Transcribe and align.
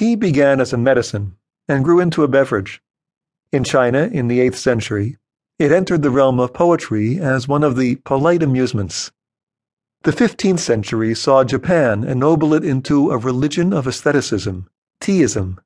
Tea 0.00 0.14
began 0.14 0.62
as 0.62 0.72
a 0.72 0.78
medicine 0.78 1.36
and 1.68 1.84
grew 1.84 2.00
into 2.00 2.24
a 2.24 2.26
beverage. 2.26 2.80
In 3.52 3.64
China, 3.64 4.08
in 4.10 4.28
the 4.28 4.38
8th 4.38 4.54
century, 4.54 5.18
it 5.58 5.70
entered 5.70 6.00
the 6.00 6.08
realm 6.08 6.40
of 6.40 6.54
poetry 6.54 7.18
as 7.18 7.46
one 7.46 7.62
of 7.62 7.76
the 7.76 7.96
polite 7.96 8.42
amusements. 8.42 9.12
The 10.04 10.12
15th 10.12 10.60
century 10.60 11.14
saw 11.14 11.44
Japan 11.44 12.02
ennoble 12.02 12.54
it 12.54 12.64
into 12.64 13.10
a 13.10 13.18
religion 13.18 13.74
of 13.74 13.86
aestheticism, 13.86 14.70
teaism. 15.02 15.58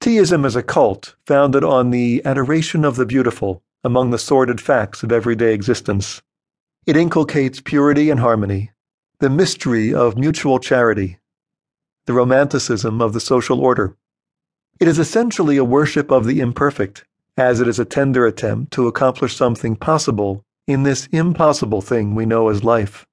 Teaism 0.00 0.44
is 0.44 0.56
a 0.56 0.64
cult 0.64 1.14
founded 1.24 1.62
on 1.62 1.90
the 1.90 2.22
adoration 2.24 2.84
of 2.84 2.96
the 2.96 3.06
beautiful 3.06 3.62
among 3.84 4.10
the 4.10 4.18
sordid 4.18 4.60
facts 4.60 5.04
of 5.04 5.12
everyday 5.12 5.54
existence. 5.54 6.22
It 6.86 6.96
inculcates 6.96 7.60
purity 7.60 8.10
and 8.10 8.18
harmony, 8.18 8.72
the 9.20 9.30
mystery 9.30 9.94
of 9.94 10.18
mutual 10.18 10.58
charity, 10.58 11.20
the 12.10 12.14
romanticism 12.14 13.00
of 13.00 13.12
the 13.12 13.20
social 13.20 13.60
order. 13.60 13.96
It 14.80 14.88
is 14.88 14.98
essentially 14.98 15.56
a 15.56 15.62
worship 15.62 16.10
of 16.10 16.26
the 16.26 16.40
imperfect, 16.40 17.04
as 17.36 17.60
it 17.60 17.68
is 17.68 17.78
a 17.78 17.84
tender 17.84 18.26
attempt 18.26 18.72
to 18.72 18.88
accomplish 18.88 19.36
something 19.36 19.76
possible 19.76 20.42
in 20.66 20.82
this 20.82 21.06
impossible 21.12 21.80
thing 21.80 22.16
we 22.16 22.26
know 22.26 22.48
as 22.48 22.64
life. 22.64 23.06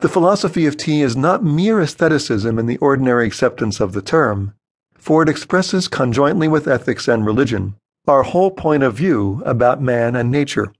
The 0.00 0.08
philosophy 0.10 0.66
of 0.66 0.76
tea 0.76 1.00
is 1.00 1.16
not 1.16 1.42
mere 1.42 1.80
aestheticism 1.80 2.58
in 2.58 2.66
the 2.66 2.76
ordinary 2.76 3.26
acceptance 3.26 3.80
of 3.80 3.94
the 3.94 4.02
term, 4.02 4.52
for 4.98 5.22
it 5.22 5.28
expresses 5.30 5.88
conjointly 5.88 6.46
with 6.46 6.68
ethics 6.68 7.08
and 7.08 7.24
religion 7.24 7.74
our 8.06 8.22
whole 8.22 8.50
point 8.50 8.82
of 8.82 8.92
view 8.92 9.42
about 9.46 9.80
man 9.80 10.14
and 10.14 10.30
nature. 10.30 10.74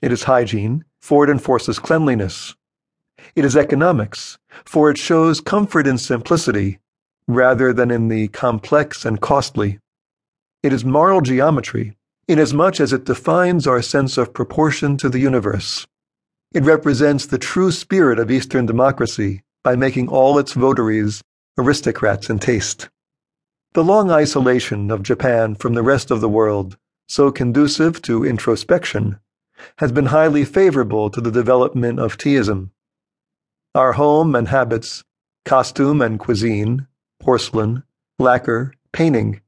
It 0.00 0.10
is 0.10 0.22
hygiene, 0.22 0.86
for 1.02 1.22
it 1.24 1.30
enforces 1.30 1.78
cleanliness. 1.78 2.54
It 3.34 3.46
is 3.46 3.56
economics, 3.56 4.36
for 4.64 4.90
it 4.90 4.98
shows 4.98 5.40
comfort 5.40 5.86
in 5.86 5.96
simplicity 5.96 6.80
rather 7.26 7.72
than 7.72 7.90
in 7.90 8.08
the 8.08 8.28
complex 8.28 9.06
and 9.06 9.20
costly. 9.22 9.78
It 10.62 10.70
is 10.70 10.84
moral 10.84 11.22
geometry, 11.22 11.96
inasmuch 12.28 12.78
as 12.78 12.92
it 12.92 13.04
defines 13.04 13.66
our 13.66 13.80
sense 13.80 14.18
of 14.18 14.34
proportion 14.34 14.98
to 14.98 15.08
the 15.08 15.18
universe. 15.18 15.86
It 16.52 16.64
represents 16.64 17.24
the 17.24 17.38
true 17.38 17.72
spirit 17.72 18.18
of 18.18 18.30
Eastern 18.30 18.66
democracy 18.66 19.42
by 19.64 19.76
making 19.76 20.08
all 20.08 20.38
its 20.38 20.52
votaries 20.52 21.22
aristocrats 21.56 22.28
in 22.28 22.38
taste. 22.38 22.90
The 23.72 23.84
long 23.84 24.10
isolation 24.10 24.90
of 24.90 25.02
Japan 25.02 25.54
from 25.54 25.72
the 25.72 25.82
rest 25.82 26.10
of 26.10 26.20
the 26.20 26.28
world, 26.28 26.76
so 27.08 27.32
conducive 27.32 28.02
to 28.02 28.26
introspection, 28.26 29.18
has 29.78 29.90
been 29.90 30.06
highly 30.06 30.44
favorable 30.44 31.08
to 31.08 31.20
the 31.22 31.30
development 31.30 31.98
of 31.98 32.18
teaism. 32.18 32.70
Our 33.74 33.94
home 33.94 34.34
and 34.34 34.48
habits, 34.48 35.02
costume 35.46 36.02
and 36.02 36.18
cuisine, 36.18 36.86
porcelain, 37.18 37.84
lacquer, 38.18 38.74
painting, 38.92 39.40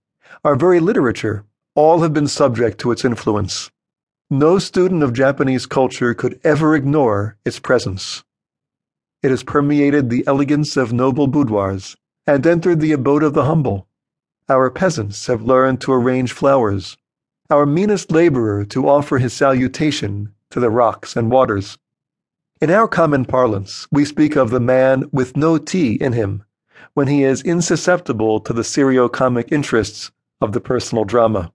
our 0.43 0.57
very 0.57 0.81
literature, 0.81 1.45
all 1.75 2.01
have 2.01 2.15
been 2.15 2.27
subject 2.27 2.79
to 2.81 2.91
its 2.91 3.05
influence. 3.05 3.71
No 4.31 4.59
student 4.59 5.03
of 5.03 5.13
Japanese 5.13 5.67
culture 5.67 6.15
could 6.15 6.41
ever 6.43 6.75
ignore 6.75 7.37
its 7.45 7.59
presence. 7.59 8.25
It 9.23 9.31
has 9.31 9.43
permeated 9.43 10.09
the 10.09 10.27
elegance 10.27 10.79
of 10.79 10.91
noble 10.91 11.27
boudoirs 11.27 11.95
and 12.27 12.47
entered 12.47 12.81
the 12.81 12.93
abode 12.93 13.23
of 13.23 13.35
the 13.35 13.45
humble. 13.45 13.87
Our 14.49 14.71
peasants 14.71 15.27
have 15.27 15.43
learned 15.43 15.83
to 15.83 15.93
arrange 15.93 16.33
flowers, 16.33 16.97
our 17.51 17.67
meanest 17.67 18.11
laborer 18.11 18.65
to 18.65 18.89
offer 18.89 19.19
his 19.19 19.35
salutation 19.35 20.33
to 20.49 20.61
the 20.61 20.71
rocks 20.71 21.15
and 21.15 21.31
waters. 21.31 21.77
In 22.65 22.71
our 22.71 22.89
common 22.89 23.27
parlance, 23.27 23.87
we 23.93 24.07
speak 24.07 24.37
of 24.37 24.49
the 24.49 24.59
man 24.59 25.05
with 25.13 25.37
no 25.37 25.59
tea 25.59 25.97
in 25.97 26.15
him 26.15 26.45
when 26.95 27.09
he 27.09 27.23
is 27.23 27.43
insusceptible 27.43 28.43
to 28.43 28.55
the 28.55 28.65
serio-comic 28.65 29.53
interests 29.53 30.11
of 30.41 30.53
the 30.53 30.63
personal 30.63 31.05
drama. 31.05 31.53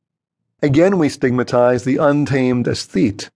Again, 0.61 0.99
we 0.99 1.09
stigmatize 1.09 1.83
the 1.83 1.97
untamed 1.97 2.67
aesthete, 2.67 3.31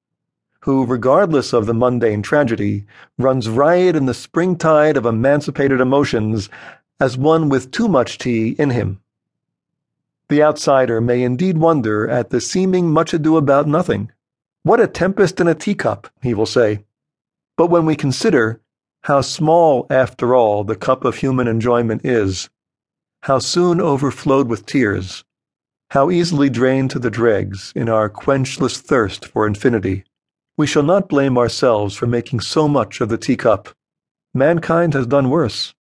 who, 0.59 0.85
regardless 0.85 1.51
of 1.51 1.65
the 1.65 1.73
mundane 1.73 2.21
tragedy, 2.21 2.85
runs 3.17 3.49
riot 3.49 3.95
in 3.95 4.05
the 4.05 4.13
springtide 4.13 4.95
of 4.95 5.07
emancipated 5.07 5.81
emotions 5.81 6.51
as 6.99 7.17
one 7.17 7.49
with 7.49 7.71
too 7.71 7.87
much 7.87 8.19
tea 8.19 8.49
in 8.59 8.69
him. 8.69 9.01
The 10.29 10.43
outsider 10.43 11.01
may 11.01 11.23
indeed 11.23 11.57
wonder 11.57 12.07
at 12.07 12.29
the 12.29 12.39
seeming 12.39 12.91
much 12.91 13.15
ado 13.15 13.35
about 13.35 13.67
nothing. 13.67 14.11
What 14.61 14.79
a 14.79 14.85
tempest 14.85 15.41
in 15.41 15.47
a 15.47 15.55
teacup, 15.55 16.07
he 16.21 16.35
will 16.35 16.45
say. 16.45 16.85
But 17.55 17.67
when 17.67 17.85
we 17.85 17.95
consider 17.95 18.61
how 19.03 19.21
small, 19.21 19.85
after 19.89 20.33
all, 20.33 20.63
the 20.63 20.75
cup 20.75 21.05
of 21.05 21.17
human 21.17 21.47
enjoyment 21.47 22.05
is, 22.05 22.49
how 23.23 23.39
soon 23.39 23.79
overflowed 23.79 24.47
with 24.47 24.65
tears, 24.65 25.23
how 25.91 26.09
easily 26.09 26.49
drained 26.49 26.89
to 26.91 26.99
the 26.99 27.11
dregs 27.11 27.71
in 27.75 27.89
our 27.89 28.09
quenchless 28.09 28.79
thirst 28.79 29.25
for 29.25 29.45
infinity. 29.45 30.03
We 30.57 30.67
shall 30.67 30.83
not 30.83 31.09
blame 31.09 31.37
ourselves 31.37 31.95
for 31.95 32.07
making 32.07 32.39
so 32.39 32.67
much 32.67 33.01
of 33.01 33.09
the 33.09 33.17
teacup. 33.17 33.69
Mankind 34.33 34.93
has 34.93 35.05
done 35.05 35.29
worse. 35.29 35.73